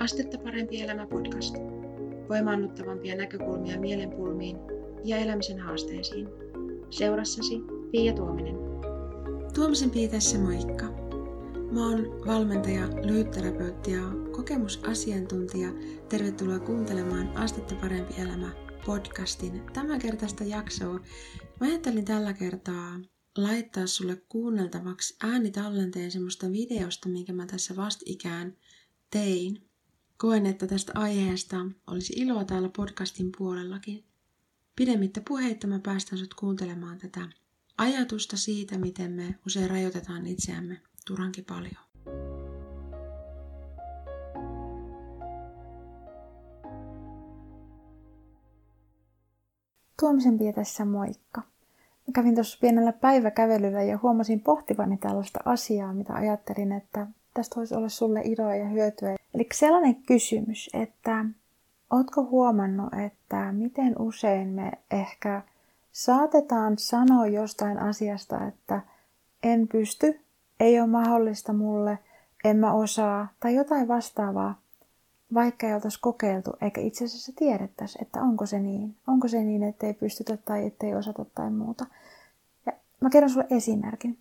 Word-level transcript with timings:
Astetta 0.00 0.38
parempi 0.38 0.80
elämä 0.80 1.06
podcast. 1.06 1.54
Voimaannuttavampia 2.28 3.16
näkökulmia 3.16 3.80
mielenpulmiin 3.80 4.56
ja 5.04 5.16
elämisen 5.16 5.58
haasteisiin. 5.58 6.28
Seurassasi 6.90 7.54
Pia 7.90 8.12
Tuominen. 8.12 8.54
Tuomisen 9.54 9.90
Pia 9.90 10.08
tässä 10.08 10.38
moikka. 10.38 10.84
Mä 11.72 11.88
oon 11.88 12.26
valmentaja, 12.26 12.88
lyhytterapeutti 13.06 13.92
ja 13.92 14.02
kokemusasiantuntija. 14.32 15.68
Tervetuloa 16.08 16.58
kuuntelemaan 16.58 17.36
Astetta 17.36 17.74
parempi 17.74 18.14
elämä 18.20 18.50
podcastin 18.86 19.62
tämänkertaista 19.72 20.44
jaksoa. 20.44 21.00
Mä 21.60 21.66
ajattelin 21.66 22.04
tällä 22.04 22.32
kertaa 22.32 23.00
laittaa 23.38 23.86
sulle 23.86 24.22
kuunneltavaksi 24.28 25.16
äänitallenteen 25.22 26.10
semmoista 26.10 26.52
videosta, 26.52 27.08
minkä 27.08 27.32
mä 27.32 27.46
tässä 27.46 27.76
vastikään 27.76 28.56
tein. 29.10 29.69
Koen, 30.20 30.46
että 30.46 30.66
tästä 30.66 30.92
aiheesta 30.94 31.56
olisi 31.86 32.12
iloa 32.16 32.44
täällä 32.44 32.70
podcastin 32.76 33.32
puolellakin. 33.38 34.04
Pidemmittä 34.76 35.20
puheitta 35.28 35.66
mä 35.66 35.78
päästän 35.78 36.18
sut 36.18 36.34
kuuntelemaan 36.34 36.98
tätä 36.98 37.20
ajatusta 37.78 38.36
siitä, 38.36 38.78
miten 38.78 39.12
me 39.12 39.34
usein 39.46 39.70
rajoitetaan 39.70 40.26
itseämme 40.26 40.80
turhankin 41.06 41.44
paljon. 41.44 41.84
Tuomisen 50.00 50.38
tässä 50.54 50.84
moikka. 50.84 51.42
Mä 52.06 52.12
kävin 52.14 52.34
tuossa 52.34 52.58
pienellä 52.60 52.92
päiväkävelyllä 52.92 53.82
ja 53.82 53.98
huomasin 54.02 54.40
pohtivani 54.40 54.96
tällaista 54.96 55.40
asiaa, 55.44 55.94
mitä 55.94 56.14
ajattelin, 56.14 56.72
että 56.72 57.06
tästä 57.34 57.56
voisi 57.56 57.74
olla 57.74 57.88
sulle 57.88 58.20
iloa 58.24 58.54
ja 58.54 58.68
hyötyä. 58.68 59.19
Eli 59.34 59.48
sellainen 59.54 59.96
kysymys, 60.02 60.70
että 60.74 61.24
ootko 61.90 62.24
huomannut, 62.24 62.94
että 62.94 63.52
miten 63.52 63.94
usein 63.98 64.48
me 64.48 64.72
ehkä 64.90 65.42
saatetaan 65.92 66.78
sanoa 66.78 67.26
jostain 67.26 67.78
asiasta, 67.78 68.46
että 68.46 68.80
en 69.42 69.68
pysty, 69.68 70.20
ei 70.60 70.80
ole 70.80 70.88
mahdollista 70.88 71.52
mulle, 71.52 71.98
en 72.44 72.56
mä 72.56 72.72
osaa 72.72 73.28
tai 73.40 73.54
jotain 73.54 73.88
vastaavaa, 73.88 74.60
vaikka 75.34 75.66
ei 75.66 75.74
oltaisi 75.74 76.00
kokeiltu 76.00 76.52
eikä 76.60 76.80
itse 76.80 77.04
asiassa 77.04 77.32
tiedettäisi, 77.36 77.98
että 78.02 78.22
onko 78.22 78.46
se 78.46 78.58
niin. 78.58 78.96
Onko 79.06 79.28
se 79.28 79.44
niin, 79.44 79.62
että 79.62 79.86
ei 79.86 79.94
pystytä 79.94 80.36
tai 80.36 80.66
ettei 80.66 80.94
osata 80.94 81.24
tai 81.34 81.50
muuta. 81.50 81.86
Ja 82.66 82.72
mä 83.00 83.10
kerron 83.10 83.30
sulle 83.30 83.46
esimerkin. 83.50 84.18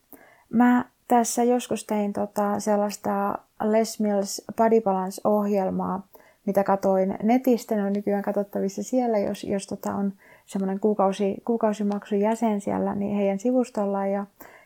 Mä 0.49 0.85
tässä 1.07 1.43
joskus 1.43 1.85
tein 1.85 2.13
tota 2.13 2.59
sellaista 2.59 3.39
Les 3.63 3.99
Mills 3.99 4.45
Body 4.57 4.81
Balance-ohjelmaa, 4.81 6.07
mitä 6.45 6.63
katoin 6.63 7.17
netistä. 7.23 7.75
Ne 7.75 7.83
on 7.83 7.93
nykyään 7.93 8.23
katsottavissa 8.23 8.83
siellä, 8.83 9.17
jos, 9.17 9.43
jos 9.43 9.67
tota 9.67 9.95
on 9.95 10.13
semmoinen 10.45 10.79
kuukausi, 10.79 11.37
kuukausimaksun 11.45 12.19
jäsen 12.19 12.61
siellä, 12.61 12.95
niin 12.95 13.15
heidän 13.15 13.39
sivustolla. 13.39 14.07
Ja, 14.07 14.25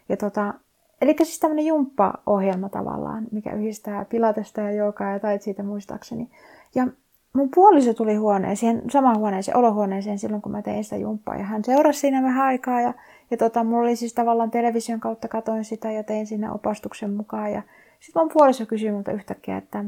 ja 0.10 0.18
tota, 0.18 0.54
eli 1.02 1.16
siis 1.18 1.40
tämmöinen 1.40 1.66
jumppa-ohjelma 1.66 2.70
tavallaan, 2.70 3.24
mikä 3.32 3.54
yhdistää 3.54 4.06
pilatesta 4.06 4.62
ja 4.62 4.72
joogaa 4.72 5.12
ja 5.12 5.20
tait 5.20 5.42
siitä 5.42 5.64
muistaakseni. 5.64 6.30
Ja 6.76 6.88
mun 7.34 7.50
puoliso 7.56 7.94
tuli 7.94 8.16
huoneeseen, 8.16 8.82
samaan 8.90 9.18
huoneeseen, 9.20 9.58
olohuoneeseen 9.58 10.20
silloin, 10.20 10.42
kun 10.42 10.52
mä 10.52 10.62
tein 10.62 10.84
sitä 10.84 10.98
jumppaa. 10.98 11.36
Ja 11.36 11.44
hän 11.44 11.64
seurasi 11.64 12.00
siinä 12.00 12.24
vähän 12.24 12.46
aikaa 12.46 12.82
ja 12.82 12.94
ja 13.32 13.38
tota, 13.38 13.64
mulla 13.64 13.82
oli 13.82 13.96
siis 13.96 14.14
tavallaan 14.14 14.52
television 14.52 15.00
kautta 15.00 15.28
katoin 15.28 15.66
sitä 15.66 15.92
ja 15.92 16.04
tein 16.04 16.28
sinne 16.28 16.52
opastuksen 16.52 17.14
mukaan. 17.14 17.52
Ja 17.52 17.62
sitten 18.04 18.22
mun 18.22 18.32
puoliso 18.34 18.66
kysyi 18.66 18.92
multa 18.92 19.12
yhtäkkiä, 19.12 19.58
että 19.58 19.84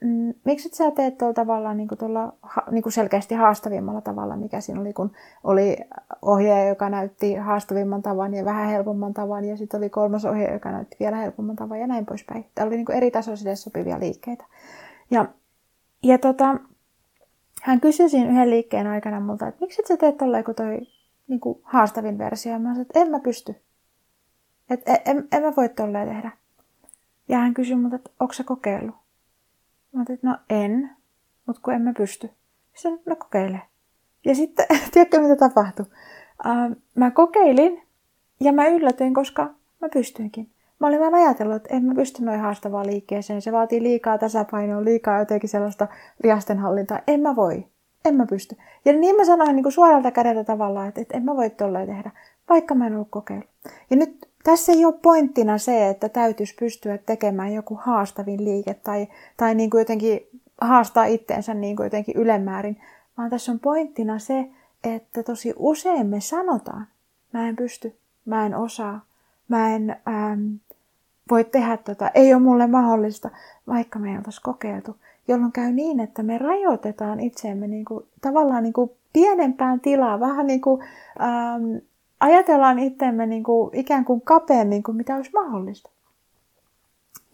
mm, 0.00 0.34
miksi 0.44 0.68
et 0.68 0.74
sä 0.74 0.90
teet 0.90 1.18
tuolla 1.18 1.34
tavallaan 1.34 1.76
niin 1.76 1.88
kuin 1.88 1.98
tuolla, 1.98 2.32
niin 2.70 2.82
kuin 2.82 2.92
selkeästi 2.92 3.34
haastavimmalla 3.34 4.00
tavalla, 4.00 4.36
mikä 4.36 4.60
siinä 4.60 4.80
oli, 4.80 4.92
kun 4.92 5.12
oli 5.44 5.76
ohjaaja, 6.22 6.68
joka 6.68 6.88
näytti 6.88 7.34
haastavimman 7.34 8.02
tavan 8.02 8.34
ja 8.34 8.44
vähän 8.44 8.68
helpomman 8.68 9.14
tavan, 9.14 9.44
ja 9.44 9.56
sitten 9.56 9.78
oli 9.78 9.90
kolmas 9.90 10.24
ohjaaja, 10.24 10.52
joka 10.52 10.70
näytti 10.70 10.96
vielä 11.00 11.16
helpomman 11.16 11.56
tavan 11.56 11.80
ja 11.80 11.86
näin 11.86 12.06
poispäin. 12.06 12.46
Tämä 12.54 12.66
oli 12.66 12.76
niin 12.76 12.86
kuin 12.86 12.96
eri 12.96 13.10
tasoisille 13.10 13.56
sopivia 13.56 14.00
liikkeitä. 14.00 14.44
Ja, 15.10 15.26
ja 16.02 16.18
tota, 16.18 16.56
hän 17.62 17.80
kysyi 17.80 18.08
siinä 18.08 18.30
yhden 18.30 18.50
liikkeen 18.50 18.86
aikana 18.86 19.20
multa, 19.20 19.48
että 19.48 19.60
miksi 19.60 19.82
et 19.82 19.86
sä 19.86 19.96
teet 19.96 20.16
tolleen, 20.16 20.44
kun 20.44 20.54
toi 20.54 20.80
niin 21.28 21.40
kuin 21.40 21.58
haastavin 21.62 22.18
versio. 22.18 22.52
Ja 22.52 22.58
mä 22.58 22.68
sanoin, 22.68 22.82
että 22.82 23.00
en 23.00 23.10
mä 23.10 23.20
pysty. 23.20 23.54
Et, 24.70 24.88
en, 24.88 24.98
en, 25.04 25.28
en 25.32 25.42
mä 25.42 25.52
voi 25.56 25.68
tolleen 25.68 26.08
tehdä. 26.08 26.41
Ja 27.28 27.38
hän 27.38 27.54
kysyi 27.54 27.76
multa, 27.76 27.96
että 27.96 28.10
onko 28.20 28.32
sä 28.32 28.44
kokeillut? 28.44 28.94
Mä 29.92 30.04
sanoin, 30.04 30.12
että 30.12 30.26
no 30.26 30.36
en, 30.50 30.90
mutta 31.46 31.62
kun 31.64 31.74
en 31.74 31.82
mä 31.82 31.92
pysty. 31.96 32.30
Sitten 32.74 33.02
no 33.06 33.16
kokeile. 33.16 33.62
Ja 34.24 34.34
sitten, 34.34 34.66
tiedätkö 34.92 35.20
mitä 35.20 35.36
tapahtui? 35.36 35.86
Uh, 36.46 36.76
mä 36.94 37.10
kokeilin 37.10 37.82
ja 38.40 38.52
mä 38.52 38.66
yllätyin, 38.66 39.14
koska 39.14 39.54
mä 39.80 39.88
pystyinkin. 39.88 40.50
Mä 40.80 40.86
olin 40.86 41.00
vaan 41.00 41.14
ajatellut, 41.14 41.56
että 41.56 41.76
en 41.76 41.84
mä 41.84 41.94
pysty 41.94 42.24
noin 42.24 42.40
haastavaan 42.40 42.86
liikkeeseen. 42.86 43.42
Se 43.42 43.52
vaatii 43.52 43.82
liikaa 43.82 44.18
tasapainoa, 44.18 44.84
liikaa 44.84 45.18
jotenkin 45.18 45.48
sellaista 45.48 45.88
riastenhallintaa. 46.20 47.00
En 47.06 47.20
mä 47.20 47.36
voi 47.36 47.72
en 48.04 48.14
mä 48.14 48.26
pysty. 48.26 48.56
Ja 48.84 48.92
niin 48.92 49.16
mä 49.16 49.24
sanoin 49.24 49.56
niin 49.56 49.62
kuin 49.62 49.72
suoralta 49.72 50.10
kädeltä 50.10 50.44
tavallaan, 50.44 50.88
että, 50.88 51.00
että 51.00 51.16
en 51.16 51.24
mä 51.24 51.36
voi 51.36 51.50
tolleen 51.50 51.86
tehdä, 51.86 52.10
vaikka 52.48 52.74
mä 52.74 52.86
en 52.86 52.94
ollut 52.94 53.10
kokeillut. 53.10 53.50
Ja 53.90 53.96
nyt 53.96 54.28
tässä 54.44 54.72
ei 54.72 54.84
ole 54.84 54.94
pointtina 55.02 55.58
se, 55.58 55.88
että 55.88 56.08
täytyisi 56.08 56.54
pystyä 56.54 56.98
tekemään 56.98 57.52
joku 57.52 57.78
haastavin 57.82 58.44
liike 58.44 58.74
tai, 58.74 59.08
tai 59.36 59.54
niin 59.54 59.70
kuin 59.70 59.78
jotenkin 59.78 60.20
haastaa 60.60 61.04
itteensä 61.04 61.54
niin 61.54 61.76
kuin 61.76 61.84
jotenkin 61.84 62.16
ylemmäärin, 62.16 62.80
vaan 63.18 63.30
tässä 63.30 63.52
on 63.52 63.60
pointtina 63.60 64.18
se, 64.18 64.48
että 64.84 65.22
tosi 65.22 65.54
usein 65.56 66.06
me 66.06 66.20
sanotaan, 66.20 66.86
mä 67.32 67.48
en 67.48 67.56
pysty, 67.56 67.96
mä 68.24 68.46
en 68.46 68.54
osaa, 68.54 69.04
mä 69.48 69.74
en 69.74 69.96
ähm, 70.08 70.54
voi 71.30 71.44
tehdä 71.44 71.76
tota, 71.76 72.10
ei 72.14 72.34
ole 72.34 72.42
mulle 72.42 72.66
mahdollista, 72.66 73.30
vaikka 73.66 73.98
me 73.98 74.10
ei 74.10 74.16
oltaisi 74.16 74.42
kokeiltu. 74.42 74.96
Jolloin 75.28 75.52
käy 75.52 75.72
niin, 75.72 76.00
että 76.00 76.22
me 76.22 76.38
rajoitetaan 76.38 77.20
itseemme 77.20 77.66
niin 77.66 77.84
kuin, 77.84 78.06
tavallaan 78.20 78.62
niin 78.62 78.72
kuin 78.72 78.90
pienempään 79.12 79.80
tilaan, 79.80 80.20
vähän 80.20 80.46
niin 80.46 80.60
kuin, 80.60 80.82
ähm, 81.20 81.76
ajatellaan 82.22 82.78
itseemme 82.78 83.26
niin 83.26 83.42
kuin, 83.42 83.76
ikään 83.76 84.04
kuin 84.04 84.20
kapeammin 84.20 84.82
kuin 84.82 84.96
mitä 84.96 85.16
olisi 85.16 85.30
mahdollista. 85.32 85.90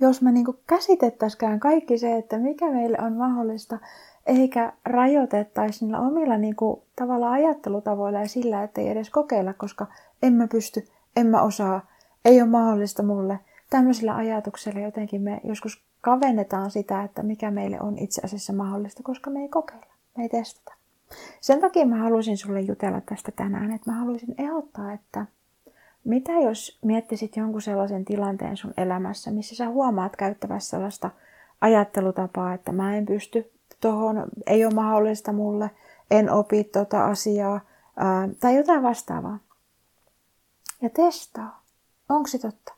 Jos 0.00 0.22
me 0.22 0.32
niin 0.32 0.46
käsitettäisikään 0.66 1.60
kaikki 1.60 1.98
se, 1.98 2.16
että 2.16 2.38
mikä 2.38 2.70
meille 2.70 2.98
on 3.00 3.12
mahdollista, 3.12 3.78
eikä 4.26 4.72
rajoitettaisi 4.84 5.84
niillä 5.84 6.00
omilla 6.00 6.36
niin 6.36 6.56
kuin, 6.56 6.82
tavallaan 6.96 7.32
ajattelutavoilla 7.32 8.20
ja 8.20 8.28
sillä, 8.28 8.62
että 8.62 8.80
ei 8.80 8.88
edes 8.88 9.10
kokeilla, 9.10 9.54
koska 9.54 9.86
en 10.22 10.32
mä 10.32 10.48
pysty, 10.48 10.88
en 11.16 11.26
mä 11.26 11.42
osaa, 11.42 11.86
ei 12.24 12.42
ole 12.42 12.50
mahdollista 12.50 13.02
mulle. 13.02 13.38
Tämmöisillä 13.70 14.16
ajatuksilla 14.16 14.80
jotenkin 14.80 15.22
me 15.22 15.40
joskus 15.44 15.82
kavennetaan 16.00 16.70
sitä, 16.70 17.02
että 17.02 17.22
mikä 17.22 17.50
meille 17.50 17.80
on 17.80 17.98
itse 17.98 18.20
asiassa 18.24 18.52
mahdollista, 18.52 19.02
koska 19.02 19.30
me 19.30 19.40
ei 19.40 19.48
kokeilla, 19.48 19.94
me 20.16 20.22
ei 20.22 20.28
testata. 20.28 20.77
Sen 21.40 21.60
takia 21.60 21.86
mä 21.86 21.96
haluaisin 21.96 22.36
sulle 22.36 22.60
jutella 22.60 23.00
tästä 23.00 23.32
tänään, 23.32 23.72
että 23.72 23.90
mä 23.90 23.98
haluaisin 23.98 24.34
ehdottaa, 24.38 24.92
että 24.92 25.26
mitä 26.04 26.32
jos 26.32 26.78
miettisit 26.84 27.36
jonkun 27.36 27.62
sellaisen 27.62 28.04
tilanteen 28.04 28.56
sun 28.56 28.74
elämässä, 28.76 29.30
missä 29.30 29.54
sä 29.56 29.68
huomaat 29.68 30.16
käyttävässä 30.16 30.70
sellaista 30.70 31.10
ajattelutapaa, 31.60 32.54
että 32.54 32.72
mä 32.72 32.96
en 32.96 33.06
pysty 33.06 33.50
tuohon, 33.80 34.24
ei 34.46 34.64
ole 34.64 34.74
mahdollista 34.74 35.32
mulle, 35.32 35.70
en 36.10 36.30
opi 36.30 36.64
tuota 36.64 37.04
asiaa 37.04 37.60
ää, 37.96 38.28
tai 38.40 38.56
jotain 38.56 38.82
vastaavaa. 38.82 39.38
Ja 40.82 40.90
testaa. 40.90 41.62
Onko 42.08 42.28
se 42.28 42.38
totta? 42.38 42.74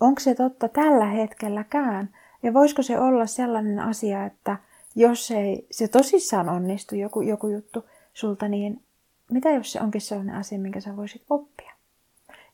Onko 0.00 0.20
se 0.20 0.34
totta 0.34 0.68
tällä 0.68 1.06
hetkelläkään? 1.06 2.10
Ja 2.42 2.54
voisiko 2.54 2.82
se 2.82 2.98
olla 3.00 3.26
sellainen 3.26 3.80
asia, 3.80 4.24
että 4.24 4.56
jos 4.94 5.30
ei 5.30 5.66
se 5.70 5.88
tosissaan 5.88 6.48
onnistu 6.48 6.94
joku, 6.94 7.20
joku 7.20 7.48
juttu 7.48 7.84
sulta, 8.14 8.48
niin 8.48 8.82
mitä 9.30 9.50
jos 9.50 9.72
se 9.72 9.80
onkin 9.80 10.00
sellainen 10.00 10.36
asia, 10.36 10.58
minkä 10.58 10.80
sä 10.80 10.96
voisit 10.96 11.22
oppia? 11.30 11.72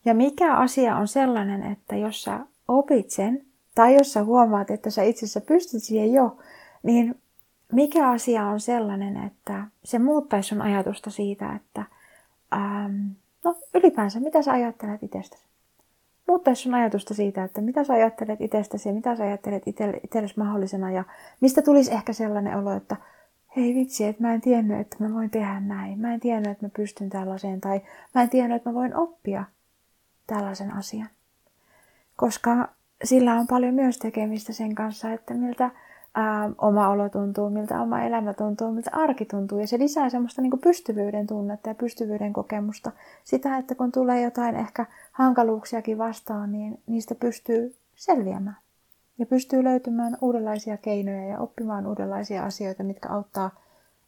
Ja 0.05 0.15
mikä 0.15 0.57
asia 0.57 0.97
on 0.97 1.09
sellainen, 1.09 1.63
että 1.63 1.97
jos 1.97 2.23
sä 2.23 2.41
opit 2.69 3.11
sen, 3.11 3.45
tai 3.75 3.95
jos 3.95 4.13
sä 4.13 4.25
huomaat, 4.25 4.71
että 4.71 4.91
sä 4.91 5.03
itse 5.03 5.19
asiassa 5.19 5.41
pystyt 5.41 5.83
siihen 5.83 6.13
jo, 6.13 6.37
niin 6.83 7.15
mikä 7.73 8.11
asia 8.11 8.47
on 8.47 8.61
sellainen, 8.61 9.17
että 9.17 9.65
se 9.85 9.99
muuttaisi 9.99 10.49
sun 10.49 10.63
ajatusta 10.63 11.11
siitä, 11.11 11.55
että 11.55 11.85
ähm, 12.53 13.07
no 13.45 13.57
ylipäänsä, 13.75 14.21
mitä 14.21 14.43
sä 14.43 14.53
ajattelet 14.53 15.03
itsestäsi? 15.03 15.48
Muuttaisi 16.29 16.63
sun 16.63 16.75
ajatusta 16.75 17.15
siitä, 17.15 17.45
että 17.45 17.61
mitä 17.61 17.85
sä 17.85 17.93
ajattelet 17.93 18.41
itsestäsi 18.41 18.89
ja 18.89 18.95
mitä 18.95 19.17
sä 19.17 19.25
ajattelet 19.25 19.63
itsellesi 20.05 20.35
mahdollisena 20.37 20.91
ja 20.91 21.05
mistä 21.41 21.63
tulisi 21.63 21.93
ehkä 21.93 22.13
sellainen 22.13 22.57
olo, 22.57 22.73
että 22.73 22.97
hei 23.57 23.75
vitsi, 23.75 24.05
että 24.05 24.23
mä 24.23 24.35
en 24.35 24.41
tiennyt, 24.41 24.81
että 24.81 24.97
mä 25.01 25.15
voin 25.15 25.31
tehdä 25.31 25.61
näin. 25.61 25.99
Mä 25.99 26.15
en 26.15 26.21
tiennyt, 26.21 26.53
että 26.53 26.67
mä 26.67 26.71
pystyn 26.77 27.11
tällaiseen 27.11 27.61
tai 27.61 27.81
mä 28.15 28.23
en 28.23 28.31
tiennyt, 28.31 28.57
että 28.57 28.71
mä 28.71 28.75
voin 28.75 28.97
oppia 28.97 29.45
tällaisen 30.27 30.73
asian. 30.75 31.09
Koska 32.17 32.69
sillä 33.05 33.35
on 33.35 33.47
paljon 33.47 33.75
myös 33.75 33.99
tekemistä 33.99 34.53
sen 34.53 34.75
kanssa, 34.75 35.13
että 35.13 35.35
miltä 35.35 35.71
ää, 36.15 36.51
oma 36.59 36.89
olo 36.89 37.09
tuntuu, 37.09 37.51
miltä 37.51 37.81
oma 37.81 38.03
elämä 38.03 38.35
tuntuu, 38.35 38.73
miltä 38.73 38.91
arki 38.93 39.25
tuntuu. 39.25 39.59
Ja 39.59 39.67
se 39.67 39.79
lisää 39.79 40.11
semmoista 40.11 40.43
niin 40.43 40.61
pystyvyyden 40.63 41.27
tunnetta 41.27 41.69
ja 41.69 41.75
pystyvyyden 41.75 42.33
kokemusta. 42.33 42.93
Sitä, 43.25 43.57
että 43.57 43.75
kun 43.75 43.93
tulee 43.93 44.23
jotain 44.23 44.57
ehkä 44.57 44.87
hankaluuksiakin 45.13 45.99
vastaan, 45.99 46.53
niin 46.53 46.81
niistä 46.87 47.15
pystyy 47.15 47.75
selviämään. 47.95 48.57
Ja 49.19 49.27
pystyy 49.27 49.65
löytymään 49.65 50.17
uudenlaisia 50.21 50.77
keinoja 50.77 51.29
ja 51.29 51.39
oppimaan 51.39 51.87
uudenlaisia 51.87 52.45
asioita, 52.45 52.83
mitkä 52.83 53.09
auttaa 53.09 53.51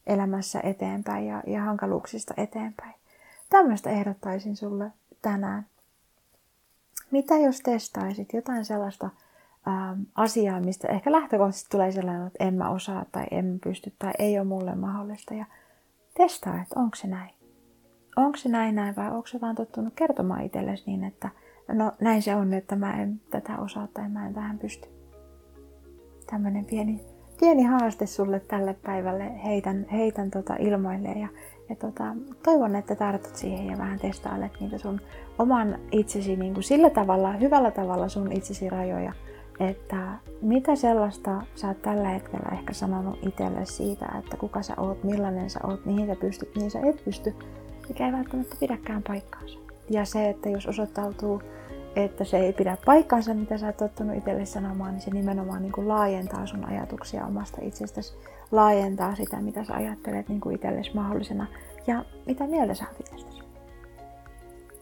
elämässä 0.06 0.60
eteenpäin 0.60 1.26
ja, 1.26 1.42
ja 1.46 1.60
hankaluuksista 1.60 2.34
eteenpäin. 2.36 2.94
Tämmöistä 3.50 3.90
ehdottaisin 3.90 4.56
sulle 4.56 4.92
tänään. 5.22 5.66
Mitä 7.10 7.38
jos 7.38 7.60
testaisit 7.60 8.32
jotain 8.32 8.64
sellaista 8.64 9.10
ähm, 9.68 10.00
asiaa, 10.14 10.60
mistä 10.60 10.88
ehkä 10.88 11.12
lähtökohtaisesti 11.12 11.70
tulee 11.70 11.92
sellainen, 11.92 12.26
että 12.26 12.44
en 12.44 12.54
mä 12.54 12.70
osaa 12.70 13.04
tai 13.12 13.26
en 13.30 13.58
pysty 13.64 13.92
tai 13.98 14.12
ei 14.18 14.38
ole 14.38 14.46
mulle 14.46 14.74
mahdollista. 14.74 15.34
Ja 15.34 15.46
testaa, 16.16 16.62
että 16.62 16.80
onko 16.80 16.96
se 16.96 17.08
näin. 17.08 17.30
Onko 18.16 18.36
se 18.36 18.48
näin 18.48 18.74
näin 18.74 18.96
vai 18.96 19.10
onko 19.10 19.26
se 19.26 19.40
vaan 19.40 19.54
tottunut 19.54 19.94
kertomaan 19.96 20.42
itsellesi 20.42 20.84
niin, 20.86 21.04
että 21.04 21.28
no 21.68 21.92
näin 22.00 22.22
se 22.22 22.34
on, 22.34 22.54
että 22.54 22.76
mä 22.76 23.02
en 23.02 23.20
tätä 23.30 23.58
osaa 23.58 23.86
tai 23.86 24.08
mä 24.08 24.26
en 24.26 24.34
tähän 24.34 24.58
pysty. 24.58 24.88
Tämmöinen 26.30 26.64
pieni, 26.64 27.00
pieni 27.40 27.62
haaste 27.62 28.06
sulle 28.06 28.40
tälle 28.40 28.74
päivälle 28.74 29.44
heitän, 29.44 29.86
heitän 29.92 30.30
tota 30.30 30.56
ilmoille 30.58 31.08
ja, 31.08 31.28
ja 31.68 31.76
tota, 31.76 32.04
toivon, 32.44 32.76
että 32.76 32.94
tartut 32.94 33.36
siihen 33.36 33.66
ja 33.66 33.78
vähän 33.78 33.98
testailet 33.98 34.52
niitä 34.60 34.78
sun 34.78 35.00
oman 35.38 35.78
itsesi 35.92 36.36
niin 36.36 36.54
kuin 36.54 36.64
sillä 36.64 36.90
tavalla, 36.90 37.32
hyvällä 37.32 37.70
tavalla 37.70 38.08
sun 38.08 38.32
itsesi 38.32 38.70
rajoja 38.70 39.12
että 39.60 40.18
mitä 40.42 40.76
sellaista 40.76 41.42
sä 41.54 41.68
oot 41.68 41.82
tällä 41.82 42.08
hetkellä 42.08 42.48
ehkä 42.52 42.72
sanonut 42.72 43.18
itselle 43.26 43.64
siitä, 43.64 44.06
että 44.18 44.36
kuka 44.36 44.62
sä 44.62 44.74
oot, 44.76 45.04
millainen 45.04 45.50
sä 45.50 45.60
oot, 45.66 45.86
mihin 45.86 46.06
sä 46.06 46.16
pystyt, 46.16 46.54
mihin 46.54 46.70
sä 46.70 46.80
et 46.80 47.04
pysty, 47.04 47.34
mikä 47.88 48.06
ei 48.06 48.12
välttämättä 48.12 48.56
pidäkään 48.60 49.02
paikkaansa. 49.08 49.58
Ja 49.90 50.04
se, 50.04 50.28
että 50.28 50.48
jos 50.48 50.66
osoittautuu, 50.66 51.42
että 51.96 52.24
se 52.24 52.38
ei 52.38 52.52
pidä 52.52 52.76
paikkaansa, 52.86 53.34
mitä 53.34 53.58
sä 53.58 53.66
oot 53.66 53.76
tottunut 53.76 54.16
itselle 54.16 54.46
sanomaan, 54.46 54.92
niin 54.92 55.00
se 55.00 55.10
nimenomaan 55.10 55.62
niin 55.62 55.72
kuin 55.72 55.88
laajentaa 55.88 56.46
sun 56.46 56.64
ajatuksia 56.64 57.26
omasta 57.26 57.58
itsestäsi, 57.62 58.14
laajentaa 58.50 59.14
sitä, 59.14 59.36
mitä 59.40 59.64
sä 59.64 59.74
ajattelet 59.74 60.28
niin 60.28 60.40
kuin 60.40 60.54
itsellesi 60.54 60.94
mahdollisena 60.94 61.46
ja 61.86 62.04
mitä 62.26 62.46
mieltä 62.46 62.74
sä 62.74 62.84
oot. 62.84 63.44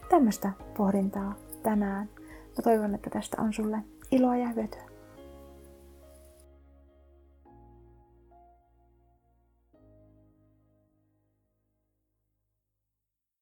Tämmöistä 0.09 0.51
pohdintaa 0.77 1.35
tänään. 1.63 2.09
Mä 2.57 2.63
toivon, 2.63 2.95
että 2.95 3.09
tästä 3.09 3.41
on 3.41 3.53
sulle 3.53 3.77
iloa 4.11 4.37
ja 4.37 4.49
hyötyä. 4.49 4.98